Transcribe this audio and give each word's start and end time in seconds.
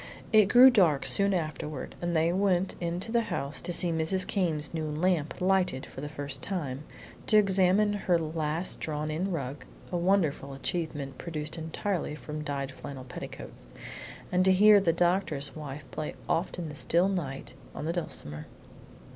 It 0.33 0.45
grew 0.45 0.71
dark 0.71 1.05
soon 1.05 1.31
afterward 1.31 1.93
and 2.01 2.15
they 2.15 2.33
went 2.33 2.73
into 2.81 3.11
the 3.11 3.21
house 3.21 3.61
to 3.61 3.71
see 3.71 3.91
Mrs. 3.91 4.25
Came's 4.25 4.73
new 4.73 4.89
lamp 4.89 5.39
lighted 5.39 5.85
for 5.85 6.01
the 6.01 6.09
first 6.09 6.41
time, 6.41 6.85
to 7.27 7.37
examine 7.37 7.93
her 7.93 8.17
last 8.17 8.79
drawn 8.79 9.11
in 9.11 9.31
rug 9.31 9.63
(a 9.91 9.97
wonderful 9.97 10.55
achievement 10.55 11.19
produced 11.19 11.55
entirely 11.55 12.15
from 12.15 12.43
dyed 12.43 12.71
flannel 12.71 13.03
petticoats), 13.03 13.73
and 14.31 14.43
to 14.43 14.51
hear 14.51 14.79
the 14.79 14.91
doctor's 14.91 15.55
wife 15.55 15.85
play 15.91 16.15
"Oft 16.27 16.57
in 16.57 16.67
the 16.69 16.73
Still 16.73 17.07
Night," 17.07 17.53
on 17.75 17.85
the 17.85 17.93
dulcimer. 17.93 18.47